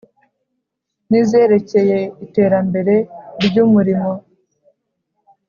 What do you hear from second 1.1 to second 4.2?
izerekeye iterambere ry umurimo